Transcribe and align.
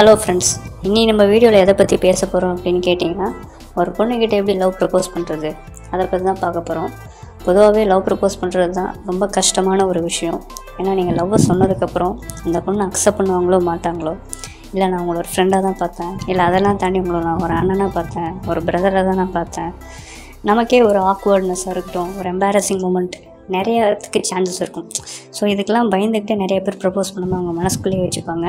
Hello 0.00 0.12
friends 0.20 0.50
இன்னி 0.86 1.00
நம்ம 1.08 1.22
வீடியோவில் 1.30 1.62
எதை 1.62 1.72
பற்றி 1.78 1.96
பேச 2.04 2.18
போகிறோம் 2.26 2.52
அப்படின்னு 2.54 2.78
கேட்டிங்கன்னா 2.86 3.26
ஒரு 3.80 3.90
பொண்ணுக்கிட்ட 3.96 4.34
எப்படி 4.38 4.54
லவ் 4.62 4.72
ப்ரப்போஸ் 4.78 5.08
பண்ணுறது 5.14 5.48
அதை 5.92 6.04
பற்றி 6.10 6.24
தான் 6.28 6.40
பார்க்க 6.44 6.60
போகிறோம் 6.68 6.90
பொதுவாகவே 7.46 7.82
லவ் 7.90 8.04
ப்ரப்போஸ் 8.06 8.36
பண்ணுறது 8.42 8.72
தான் 8.78 8.92
ரொம்ப 9.08 9.26
கஷ்டமான 9.36 9.86
ஒரு 9.90 10.00
விஷயம். 10.06 10.38
ஏன்னா 10.78 10.92
நீங்கள் 10.98 11.16
லவ்வை 11.20 11.40
சொன்னதுக்கப்புறம் 11.48 12.14
அந்த 12.44 12.56
பொண்ணு 12.66 12.82
அக்செப்ட் 12.86 13.18
பண்ணுவாங்களோ 13.18 13.58
மாட்டாங்களோ? 13.68 14.14
இல்லை 14.74 14.88
நான் 14.92 15.00
உங்களை 15.02 15.18
ஒரு 15.24 15.30
ஃப்ரெண்டாக 15.32 15.62
தான் 15.68 15.78
பார்த்தேன். 15.82 16.14
இல்லை 16.30 16.44
அதெல்லாம் 16.48 16.80
தாண்டி 16.84 17.02
உங்களை 17.04 17.20
நான் 17.28 17.44
ஒரு 17.48 17.56
அண்ணனாக 17.60 17.90
பார்த்தேன். 17.98 18.32
ஒரு 18.52 18.62
பிரதராக 18.70 19.04
தான் 19.10 19.20
நான் 19.22 19.36
பார்த்தேன். 19.38 19.70
நமக்கே 20.50 20.82
ஒரு 20.90 21.02
ஆக்வர்ட்னஸாக 21.12 21.74
இருக்கட்டும் 21.76 22.12
ஒரு 22.20 22.28
எம்பாரசிங் 22.34 22.82
மூமெண்ட் 22.86 23.18
நிறையத்துக்கு 23.56 24.20
சான்சஸ் 24.32 24.62
இருக்கும். 24.64 24.88
ஸோ 25.36 25.44
இதுக்கெல்லாம் 25.52 25.92
பயந்துக்கிட்டே 25.94 26.34
நிறைய 26.44 26.58
பேர் 26.66 26.82
ப்ரப்போஸ் 26.84 27.14
பண்ணாமல் 27.14 27.38
அவங்க 27.40 27.54
மனசுக்குள்ளேயே 27.62 28.04
வச்சுப்பாங்க. 28.06 28.48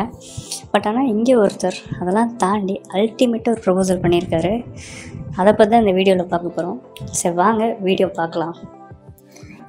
பட் 0.74 0.86
ஆனால் 0.90 1.10
இங்கே 1.14 1.34
ஒருத்தர் 1.44 1.78
அதெல்லாம் 2.00 2.34
தாண்டி 2.44 2.76
அல்டிமேட்டாக 2.98 3.54
ஒரு 3.56 3.62
ப்ரொபோசல் 3.66 4.04
பண்ணியிருக்காரு. 4.04 4.54
அதை 5.40 5.52
பற்றி 5.54 5.72
தான் 5.72 5.84
இந்த 5.84 5.94
வீடியோவில் 5.98 6.32
பார்க்க 6.34 6.56
போகிறோம் 6.58 6.78
சரி 7.20 7.36
வாங்க 7.42 7.64
வீடியோ 7.88 8.08
பார்க்கலாம். 8.20 8.56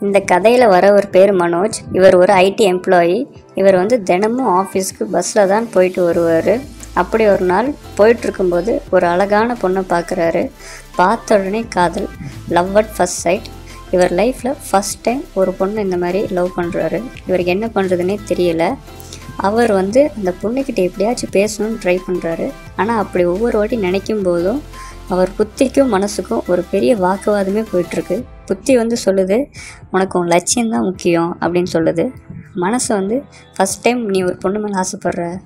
இந்த 0.05 0.19
கதையில் 0.33 0.73
வர 0.75 0.85
ஒரு 0.99 1.09
பேர் 1.17 1.33
மனோஜ். 1.41 1.77
இவர் 1.99 2.15
ஒரு 2.21 2.33
ஐடி 2.45 2.65
எம்ப்ளாயி 2.73 3.19
இவர் 3.61 3.81
வந்து 3.81 3.97
தினமும் 4.11 4.51
ஆஃபீஸ்க்கு 4.61 5.05
பஸ்ஸில் 5.15 5.51
தான் 5.55 5.67
போயிட்டு 5.75 6.01
வருவார். 6.09 6.55
அப்படி 7.01 7.25
ஒரு 7.35 7.45
நாள் 7.51 7.69
போயிட்டுருக்கும்போது 7.99 8.73
ஒரு 8.95 9.07
அழகான 9.13 9.57
பொண்ணை 9.63 9.83
பார்க்குறாரு. 9.93 10.43
பார்த்த 11.01 11.39
உடனே 11.39 11.63
காதல். 11.77 12.09
லவ் 12.57 12.73
அட் 12.81 12.93
ஃபஸ்ட் 12.97 13.23
சைட் 13.27 13.49
இவர் 13.95 14.13
லைஃப்பில் 14.21 14.59
ஃபஸ்ட் 14.67 15.01
டைம் 15.07 15.23
ஒரு 15.41 15.51
பொண்ணு 15.61 15.85
இந்த 15.87 15.97
மாதிரி 16.03 16.21
லவ் 16.37 16.51
பண்ணுறாரு 16.59 16.99
இவருக்கு 17.29 17.55
என்ன 17.57 17.67
பண்ணுறதுனே 17.77 18.17
தெரியல. 18.31 18.67
அவர் 19.37 19.73
வந்து 19.73 20.11
அந்த 20.17 20.35
பொண்ணுக்கிட்ட 20.43 20.81
எப்படியாச்சும் 20.89 21.33
பேசணும்னு 21.33 21.81
ட்ரை 21.85 21.99
பண்ணுறாரு 22.09 22.53
ஆனால் 22.77 22.99
அப்படி 22.99 23.25
ஒவ்வொரு 23.25 23.59
வாட்டி 23.59 23.77
நினைக்கும் 23.77 24.23
போதும் 24.23 24.63
அவர் 25.09 25.31
புத்திக்கும் 25.39 25.93
மனசுக்கும் 25.95 26.45
ஒரு 26.47 26.65
பெரிய 26.71 26.97
வாக்குவாதமே 26.97 27.63
போயிட்டுருக்கு. 27.73 28.25
புத்தி 28.47 28.77
வந்து 28.77 28.97
சொல்லுது 29.05 29.37
உனக்கு 29.91 30.19
உன் 30.19 30.27
லட்சியம் 30.27 30.69
தான் 30.69 30.85
முக்கியம் 30.85 31.39
அப்படின்னு 31.41 31.71
சொல்லுது. 31.77 32.13
மனசு 32.55 32.95
வந்து 32.95 33.23
ஃபஸ்ட் 33.57 33.83
டைம் 33.83 34.01
நீ 34.07 34.23
ஒரு 34.23 34.37
பொண்ணு 34.37 34.59
மேலே 34.59 34.77
ஆசைப்படுற. 34.83 35.41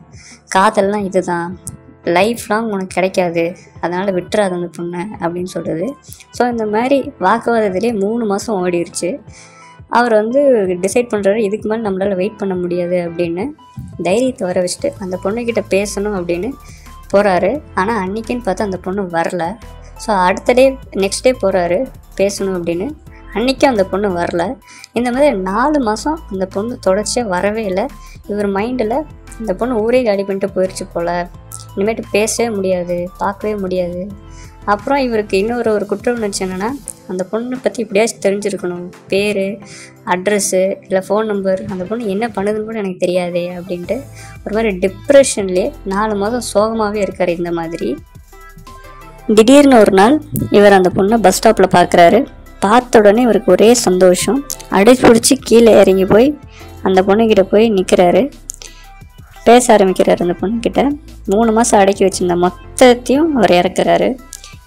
காதல்லாம் 0.54 1.04
இதுதான். 1.04 1.58
லைஃப் 2.04 2.44
லாங் 2.48 2.70
உனக்கு 2.70 2.94
கிடைக்காது. 2.94 3.56
அதனால் 3.80 4.14
விட்டுறாது 4.14 4.52
அந்த 4.58 4.70
பொண்ணை 4.78 5.02
அப்படின்னு 5.20 5.50
சொல்லுது. 5.54 5.86
ஸோ 6.38 6.50
இந்த 6.50 6.66
மாதிரி 6.66 7.12
வாக்குவாதத்திலே 7.20 7.92
மூணு 8.04 8.26
மாதம் 8.26 8.58
ஓடிடுச்சு 8.64 9.10
அவர் 9.90 10.14
வந்து 10.20 10.40
டிசைட் 10.84 11.12
பண்ணுறாரு 11.12 11.40
இதுக்கு 11.46 11.66
மேலே 11.70 11.82
நம்மளால் 11.86 12.18
வெயிட் 12.20 12.40
பண்ண 12.40 12.54
முடியாது 12.62 12.96
அப்படின்னு 13.06 13.44
தைரியத்தை 14.06 14.44
வர 14.48 14.60
வச்சுட்டு 14.64 14.88
அந்த 15.04 15.16
பொண்ணுக்கிட்ட 15.24 15.62
பேசணும் 15.74 16.16
அப்படின்னு 16.18 16.48
போகிறாரு 17.12 17.50
ஆனால் 17.80 18.00
அன்றைக்கின்னு 18.04 18.46
பார்த்து 18.46 18.66
அந்த 18.68 18.78
பொண்ணு 18.86 19.02
வரல. 19.18 19.44
ஸோ 20.04 20.10
அடுத்த 20.28 20.52
டே 20.58 20.64
நெக்ஸ்ட் 21.02 21.26
டே 21.26 21.32
போகிறாரு 21.44 21.78
பேசணும் 22.20 22.56
அப்படின்னு. 22.58 22.86
அன்றைக்கும் 23.36 23.72
அந்த 23.72 23.84
பொண்ணு 23.92 24.08
வரல. 24.20 24.42
இந்த 24.98 25.08
மாதிரி 25.14 25.30
நாலு 25.50 25.78
மாதம் 25.88 26.18
அந்த 26.32 26.44
பொண்ணு 26.54 26.74
தொடர்ச்சியாக 26.86 27.32
வரவே 27.34 27.64
இல்லை. 27.70 27.86
இவர் 28.30 28.48
மைண்டில் 28.58 28.96
இந்த 29.40 29.52
பொண்ணு 29.60 29.82
ஊரே 29.84 30.02
காலி 30.02 30.22
பண்ணிட்டு 30.24 30.54
போயிடுச்சு 30.56 30.84
போல். 30.92 31.14
இனிமேட்டு 31.76 32.04
பேசவே 32.14 32.48
முடியாது 32.56 32.96
பார்க்கவே 33.22 33.54
முடியாது. 33.64 34.02
அப்புறம் 34.72 35.00
இவருக்கு 35.06 35.34
இன்னொரு 35.42 35.70
ஒரு 35.76 35.84
குற்ற 35.90 36.12
உணர்ச்சி 36.18 36.40
என்னென்னா 36.44 36.70
அந்த 37.10 37.22
பொண்ணை 37.32 37.56
பற்றி 37.64 37.78
இப்படியாச்சும் 37.84 38.24
தெரிஞ்சிருக்கணும். 38.24 38.86
பேர் 39.12 39.44
அட்ரஸ்ஸு 40.12 40.62
இல்லை 40.86 41.02
ஃபோன் 41.06 41.28
நம்பர் 41.32 41.60
அந்த 41.72 41.82
பொண்ணு 41.88 42.10
என்ன 42.14 42.26
பண்ணுதுன்னு 42.36 42.66
கூட 42.68 42.78
எனக்கு 42.82 43.02
தெரியாதே 43.04 43.44
அப்படின்ட்டு 43.58 43.96
ஒரு 44.44 44.54
மாதிரி 44.56 44.72
டிப்ரெஷன்லேயே 44.84 45.66
நாலு 45.92 46.16
மாதம் 46.22 46.44
சோகமாகவே 46.52 47.00
இருக்கார் 47.06 47.32
இந்த 47.38 47.52
மாதிரி. 47.60 47.90
திடீர்னு 49.36 49.78
ஒரு 49.82 49.94
நாள் 50.00 50.16
இவர் 50.58 50.78
அந்த 50.78 50.90
பொண்ணை 50.96 51.18
பஸ் 51.26 51.38
ஸ்டாப்பில் 51.38 51.74
பார்க்குறாரு 51.78 52.20
பார்த்த 52.64 52.98
உடனே 53.00 53.22
இவருக்கு 53.28 53.50
ஒரே 53.54 53.70
சந்தோஷம். 53.86 54.38
அடிச்சு 54.76 55.04
பிடிச்சி 55.08 55.34
கீழே 55.48 55.72
இறங்கி 55.82 56.06
போய் 56.12 56.28
அந்த 56.88 57.00
பொண்ணுக்கிட்ட 57.08 57.42
போய் 57.52 57.66
நிற்கிறாரு 57.78 58.22
பேச 59.48 59.64
ஆரம்பிக்கிறாரு 59.74 60.20
அந்த 60.26 60.34
பொண்ணுக்கிட்ட 60.40 60.82
மூணு 61.32 61.50
மாதம் 61.56 61.80
அடக்கி 61.80 62.02
வச்சுருந்த 62.04 62.36
மொத்தத்தையும் 62.44 63.28
அவர் 63.38 63.52
இறக்குறாரு. 63.60 64.08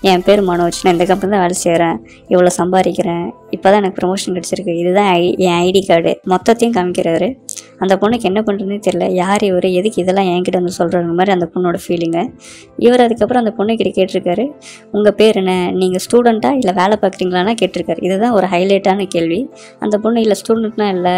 என் 0.10 0.24
பேர் 0.26 0.42
மனோஜ். 0.50 0.78
நான் 0.84 0.94
இந்த 0.96 1.06
கம்பெனி 1.10 1.32
தான் 1.34 1.42
வேலை 1.44 1.56
செய்கிறேன் 1.62 1.98
இவ்வளோ 2.32 2.52
சம்பாதிக்கிறேன். 2.58 3.26
இப்போ 3.56 3.66
தான் 3.70 3.80
எனக்கு 3.82 3.98
ப்ரொமோஷன் 4.00 4.36
கிடச்சிருக்கு. 4.36 4.74
இதுதான் 4.82 5.10
ஐ 5.16 5.24
என் 5.48 5.58
ஐடி 5.66 5.82
கார்டு. 5.88 6.12
மொத்தத்தையும் 6.32 6.76
காமிக்கிறாரு. 6.78 7.28
அந்த 7.84 7.94
பொண்ணுக்கு 8.02 8.28
என்ன 8.30 8.40
பண்ணுறதுனே 8.48 8.78
தெரியல. 8.86 9.06
யார் 9.22 9.44
இவர்? 9.50 9.68
எதுக்கு 9.80 10.02
இதெல்லாம் 10.04 10.30
என்கிட்ட 10.34 10.58
வந்து 10.62 10.74
சொல்கிறாங்க 10.78 11.14
மாதிரி 11.20 11.32
அந்த 11.36 11.48
பொண்ணோட 11.54 11.78
ஃபீலிங்கு 11.84 12.24
இவர் 12.86 13.04
அதுக்கப்புறம் 13.06 13.44
அந்த 13.44 13.54
பொண்ணுக்கிட்ட 13.58 13.92
கேட்டிருக்காரு. 13.98 14.46
உங்கள் 14.96 15.16
பேர் 15.20 15.40
என்ன? 15.42 15.54
நீங்கள் 15.82 16.04
ஸ்டூடெண்ட்டாக 16.06 16.60
இல்லை 16.62 16.74
வேலை 16.82 16.98
பார்க்குறீங்களான்னா 17.04 17.56
கேட்டிருக்காரு. 17.64 18.02
இதுதான் 18.10 18.36
ஒரு 18.40 18.50
ஹைலைட்டான 18.54 19.08
கேள்வி. 19.16 19.42
அந்த 19.86 19.98
பொண்ணு 20.06 20.24
இல்லை 20.26 20.38
ஸ்டூடெண்ட்னா 20.42 20.88
இல்லை. 20.98 21.18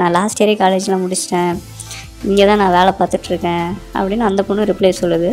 நான் 0.00 0.14
லாஸ்ட் 0.18 0.42
இயரே 0.42 0.56
காலேஜ்லாம் 0.64 1.04
முடிச்சிட்டேன். 1.04 1.54
இங்கே 2.28 2.44
தான் 2.48 2.60
நான் 2.62 2.76
வேலை 2.78 2.92
பார்த்துட்ருக்கேன் 3.00 3.66
அப்படின்னு 3.98 4.26
அந்த 4.30 4.42
பொண்ணு 4.48 4.68
ரிப்ளை 4.72 4.92
சொல்லுது. 5.02 5.30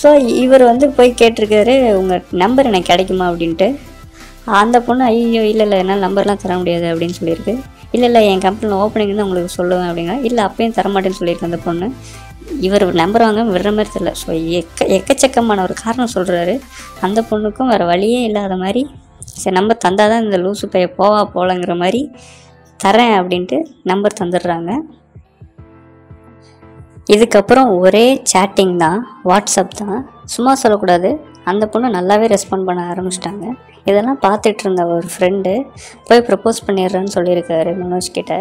ஸோ 0.00 0.08
இவர் 0.42 0.64
வந்து 0.70 0.86
போய் 0.96 1.10
கேட்டிருக்காரு 1.20 1.74
உங்கள் 2.00 2.22
நம்பர் 2.42 2.68
எனக்கு 2.70 2.90
கிடைக்குமா? 2.92 3.26
அப்படின்ட்டு. 3.30 3.68
அந்த 4.60 4.76
பொண்ணு 4.86 5.02
ஐயோ 5.10 5.42
இல்லை 5.50 5.64
இல்லை 5.66 5.78
என்னால் 5.82 6.04
நம்பர்லாம் 6.06 6.40
தர 6.44 6.52
முடியாது 6.60 6.86
அப்படின்னு 6.92 7.16
சொல்லியிருக்கு. 7.18 7.54
இல்லை 7.94 8.06
இல்லை 8.10 8.20
என் 8.30 8.42
கம்பெனியில் 8.46 8.80
ஓப்பனிங் 8.82 9.14
தான் 9.16 9.26
உங்களுக்கு 9.28 9.56
சொல்லுவேன் 9.58 9.88
அப்படிங்க 9.90 10.14
இல்லை 10.28 10.42
அப்பயும் 10.48 10.76
தரமாட்டேன்னு 10.78 11.18
சொல்லியிருக்கு 11.20 11.48
அந்த 11.50 11.60
பொண்ணு. 11.66 11.86
இவர் 12.66 12.84
நம்பர் 13.02 13.24
வாங்க 13.24 13.42
விடுற 13.54 13.70
மாதிரி 13.76 13.90
தெரியல. 13.94 14.12
ஸோ 14.22 14.30
எக்க 14.60 14.88
எக்கச்சக்கமான 14.96 15.62
ஒரு 15.66 15.74
காரணம் 15.82 16.12
சொல்கிறாரு 16.16 16.54
அந்த 17.06 17.20
பொண்ணுக்கும் 17.30 17.70
வேறு 17.72 17.84
வழியே 17.92 18.20
இல்லாத 18.28 18.56
மாதிரி 18.64 18.82
சரி 19.42 19.54
நம்பர் 19.58 19.82
தந்தால் 19.84 20.10
தான் 20.12 20.24
இந்த 20.26 20.38
லூசு 20.44 20.66
பைய 20.72 20.86
போவா 20.98 21.20
போலங்கிற 21.34 21.74
மாதிரி 21.82 22.00
தரேன் 22.80 23.14
அப்படின்ட்டு 23.20 23.58
நம்பர் 23.90 24.18
தந்துடுறாங்க. 24.20 24.70
இதுக்கப்புறம் 27.10 27.68
ஒரே 27.78 28.22
சேட்டிங் 28.32 28.76
தான் 28.76 28.98
வாட்ஸ்அப் 29.30 29.76
தான். 29.80 29.98
சும்மா 30.34 30.54
சொல்லக்கூடாது. 30.54 31.10
அந்த 31.50 31.64
பொண்ணு 31.66 31.88
நல்லாவே 31.96 32.26
ரெஸ்பாண்ட் 32.32 32.66
பண்ண 32.66 32.80
ஆரம்பிச்சிட்டாங்க. 32.92 33.46
இதெல்லாம் 33.88 34.18
பார்த்துட்டு 34.24 34.62
இருந்த 34.64 34.82
ஒரு 34.86 35.06
ஃப்ரெண்டு 35.12 35.52
போய் 36.08 36.22
ப்ரப்போஸ் 36.28 36.58
பண்ணிடுறேன்னு 36.66 37.14
சொல்லியிருக்காரு 37.14 37.70
மனோஜ் 37.80 38.10
கிட்ட. 38.16 38.32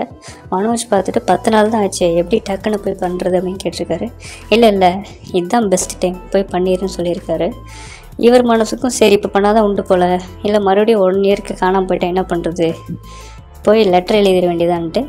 மனோஜ் 0.51 0.83
பார்த்துட்டு 0.91 1.21
பத்து 1.31 1.51
நாள் 1.53 1.71
தான் 1.75 1.83
ஆச்சு. 1.85 2.07
எப்படி 2.21 2.41
டக்குன்னு 2.49 2.79
போய் 2.83 3.01
பண்ணுறது 3.05 3.37
அப்படின்னு 3.39 3.63
கேட்டிருக்காரு. 3.63 4.09
இல்லை 4.49 4.69
இல்லை. 4.73 4.91
இதுதான் 5.37 5.69
பெஸ்ட் 5.73 5.97
டைம் 6.03 6.19
போய் 6.33 6.47
பண்ணிடுறேன்னு 6.53 6.97
சொல்லியிருக்காரு. 6.97 7.49
இவர் 8.27 8.45
மனசுக்கும் 8.53 8.97
சரி 8.99 9.15
இப்போ 9.19 9.29
பண்ணாதான் 9.35 9.67
உண்டு 9.69 9.83
போல். 9.83 10.07
இல்லை 10.47 10.61
மறுபடியும் 10.69 11.03
ஒன் 11.07 11.19
இயருக்கு 11.27 11.53
காணாமல் 11.61 11.89
போயிட்டா 11.89 12.07
என்ன 12.13 12.25
பண்ணுறது 12.31 12.69
போய் 13.65 13.81
லெட்டர் 13.93 14.19
எழுதிட 14.19 14.45
வேண்டியதான்ட்டு. 14.51 15.01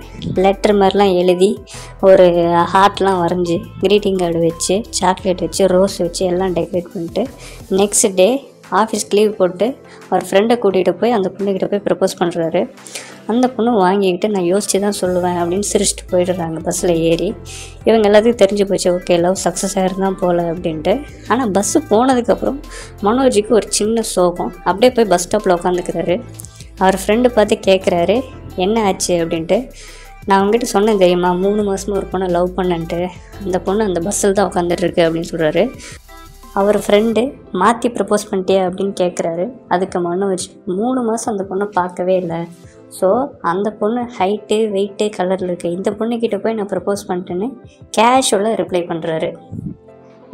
லெட்டர் 0.44 0.74
மாதிரிலாம் 0.80 1.12
எழுதி 1.20 1.50
ஒரு 2.08 2.26
ஹார்ட்லாம் 2.74 3.20
வரைஞ்சி 3.22 3.56
க்ரீட்டிங் 3.82 4.18
கார்டு 4.22 4.40
வச்சு 4.48 4.74
சாக்லேட் 5.00 5.44
வச்சு 5.46 5.64
ரோஸ் 5.74 5.98
வச்சு 6.06 6.22
எல்லாம் 6.32 6.56
டெக்கரேட் 6.58 6.90
பண்ணிட்டு 6.94 7.24
நெக்ஸ்ட் 7.80 8.08
டே 8.20 8.28
ஆஃபீஸ்க்கு 8.80 9.16
லீவ் 9.18 9.32
போட்டு 9.38 9.66
அவர் 10.10 10.24
ஃப்ரெண்டை 10.28 10.54
கூட்டிகிட்டு 10.62 10.92
போய் 11.00 11.14
அந்த 11.16 11.28
பொண்ணுக்கிட்ட 11.34 11.66
போய் 11.72 11.82
ப்ரப்போஸ் 11.86 12.14
பண்ணுறாரு 12.20 12.60
அந்த 13.32 13.46
பொண்ணு 13.54 13.72
வாங்கிக்கிட்டு 13.82 14.28
நான் 14.34 14.46
யோசிச்சு 14.52 14.78
தான் 14.84 14.96
சொல்லுவேன் 15.00 15.36
அப்படின்னு 15.40 15.66
சிரிச்சிட்டு 15.72 16.04
போயிடுறாங்க. 16.12 16.56
பஸ்ஸில் 16.66 16.94
ஏறி 17.10 17.28
இவங்க 17.88 18.04
எல்லாத்துக்கும் 18.08 18.42
தெரிஞ்சு 18.44 18.64
போச்சு 18.70 18.88
ஓகே 18.96 19.16
லவ் 19.24 19.36
சக்ஸஸ் 19.44 19.76
ஆயிருந்தான் 19.80 20.18
போகல 20.22 20.46
அப்படின்ட்டு. 20.52 20.94
ஆனால் 21.28 21.52
பஸ்ஸு 21.56 21.80
போனதுக்கப்புறம் 21.92 22.58
மனோஜிக்கு 23.08 23.52
ஒரு 23.58 23.68
சின்ன 23.78 24.02
சோகம். 24.14 24.52
அப்படியே 24.68 24.92
போய் 24.98 25.10
பஸ் 25.12 25.26
ஸ்டாப்பில் 25.26 25.56
உட்காந்துக்கிறாரு 25.58 26.16
அவர் 26.78 26.98
ஃப்ரெண்டு 27.02 27.28
பார்த்து 27.36 27.54
கேட்குறாரு 27.68 28.16
என்ன 28.56 28.82
ஆச்சு 28.84 29.14
அப்படின்ட்டு 29.24 29.58
நான் 30.26 30.38
அவங்ககிட்ட 30.38 30.64
சொன்னேன் 30.64 30.98
தெரியுமா? 30.98 31.32
மூணு 31.32 31.62
மாதமாக 31.62 31.98
ஒரு 32.00 32.06
பொண்ணை 32.12 32.28
லவ் 32.28 32.48
பண்ணன்ட்டு. 32.58 33.00
அந்த 33.44 33.58
பொண்ணு 33.58 33.84
அந்த 33.84 34.00
பஸ்ஸில் 34.00 34.36
தான் 34.38 34.48
உட்காந்துட்ருக்கு 34.50 35.04
அப்படின்னு 35.06 35.30
சொல்கிறாரு 35.30 35.64
அவர் 36.60 36.76
ஃப்ரெண்டு 36.76 37.22
மாற்றி 37.52 37.88
ப்ரப்போஸ் 37.88 38.28
பண்ணிட்டியா 38.30 38.62
அப்படின்னு 38.68 38.94
கேட்குறாரு 39.00 39.44
அதுக்கு 39.68 39.98
மனோஜ் 40.08 40.44
மூணு 40.78 41.02
மாதம் 41.02 41.32
அந்த 41.34 41.44
பொண்ணை 41.50 41.66
பார்க்கவே 41.78 42.16
இல்லை. 42.16 42.40
ஸோ 43.00 43.08
அந்த 43.40 43.68
பொண்ணு 43.70 44.00
ஹைட்டு 44.18 44.56
வெயிட்டு 44.74 45.06
கலரில் 45.16 45.48
இருக்குது 45.50 45.76
இந்த 45.76 45.90
பொண்ணுக்கிட்ட 45.90 46.38
போய் 46.40 46.54
நான் 46.54 46.72
ப்ரப்போஸ் 46.72 47.08
பண்ணிட்டேன்னு 47.08 47.48
கேஷுவலாக 47.98 48.58
ரிப்ளை 48.62 48.82
பண்ணுறாரு 48.90 49.30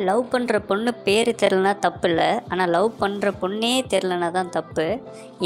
லவ் 0.07 0.23
பண்ணுற 0.33 0.57
பொண்ணு 0.69 0.91
பேர் 1.07 1.31
தெரிலனா 1.41 1.73
தப்பு 1.85 2.07
இல்லை 2.11 2.29
ஆனால் 2.51 2.71
லவ் 2.75 2.91
பண்ணுற 3.01 3.29
பொண்ணே 3.41 3.71
தெரிலனா 3.93 4.29
தான் 4.37 4.53
தப்பு. 4.57 4.85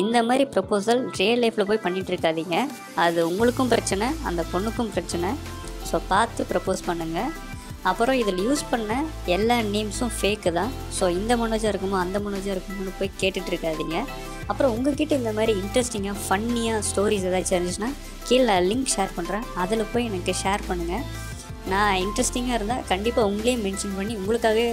இந்த 0.02 0.18
மாதிரி 0.28 0.44
ப்ரப்போசல் 0.54 1.00
ரியல் 1.18 1.40
லைஃப்பில் 1.42 1.68
போய் 1.70 1.84
பண்ணிகிட்டு 1.84 2.12
இருக்காதீங்க. 2.12 2.56
அது 3.04 3.20
உங்களுக்கும் 3.30 3.70
பிரச்சனை 3.74 4.08
அந்த 4.30 4.42
பொண்ணுக்கும் 4.52 4.92
பிரச்சனை. 4.96 5.30
ஸோ 5.90 5.98
பார்த்து 6.12 6.46
ப்ரப்போஸ் 6.52 6.82
பண்ணுங்கள் 6.90 7.30
அப்புறம் 7.90 8.18
இதில் 8.22 8.44
யூஸ் 8.48 8.64
பண்ண 8.72 8.92
எல்லா 9.36 9.56
நேம்ஸும் 9.72 10.14
ஃபேக்கு 10.18 10.50
தான். 10.58 10.72
ஸோ 10.98 11.04
இந்த 11.18 11.32
மனோஜாக 11.40 11.72
இருக்குமோ 11.72 11.96
அந்த 12.04 12.18
மனோஜாக 12.26 12.54
இருக்குமோன்னு 12.56 12.94
போய் 13.00 13.16
கேட்டுட்டு 13.22 13.50
இருக்காதீங்க. 13.54 13.96
அப்புறம் 14.50 14.72
உங்ககிட்ட 14.76 15.12
இந்த 15.22 15.32
மாதிரி 15.38 15.52
இன்ட்ரெஸ்டிங்காக 15.62 16.16
ஃபன்னியாக 16.26 16.84
ஸ்டோரிஸ் 16.90 17.26
ஏதாச்சும் 17.30 17.58
இருந்துச்சுன்னா 17.58 17.92
கீழே 18.28 18.56
லிங்க் 18.70 18.94
ஷேர் 18.94 19.18
பண்ணுறேன் 19.18 19.44
அதில் 19.62 19.90
போய் 19.92 20.08
எனக்கு 20.10 20.32
ஷேர் 20.44 20.62
பண்ணுங்கள் 20.70 21.04
நான் 21.70 21.98
இன்ட்ரெஸ்டிங்காக 22.04 22.56
இருந்தால் 22.58 22.86
கண்டிப்பாக 22.92 23.28
உங்களையும் 23.30 23.64
மென்ஷன் 23.66 23.96
பண்ணி 23.98 24.14
உங்களுக்காகவே 24.20 24.66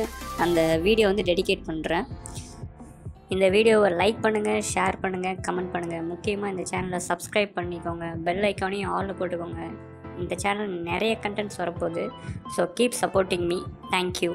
அந்த 0.45 0.59
வீடியோ 0.85 1.07
வந்து 1.11 1.27
டெடிகேட் 1.29 1.67
பண்ணுறேன் 1.69 2.05
இந்த 3.33 3.45
வீடியோவை 3.55 3.89
லைக் 4.01 4.21
பண்ணுங்கள் 4.25 4.63
ஷேர் 4.71 4.95
பண்ணுங்கள் 5.03 5.39
கமெண்ட் 5.47 5.73
பண்ணுங்கள் 5.73 6.07
முக்கியமாக 6.11 6.53
இந்த 6.53 6.63
சேனலை 6.71 6.99
சப்ஸ்கிரைப் 7.09 7.51
பண்ணிக்கோங்க. 7.57 8.05
பெல் 8.27 8.45
ஐக்கானையும் 8.49 8.93
ஆலில் 8.97 9.17
போட்டுக்கோங்க. 9.19 9.61
இந்த 10.21 10.35
சேனல் 10.43 10.71
நிறைய 10.91 11.15
கண்டென்ட்ஸ் 11.25 11.59
வரப்போகுது. 11.61 12.05
So 12.55 12.63
keep 12.77 12.97
supporting 13.01 13.45
me 13.51 13.59
thank you 13.93 14.31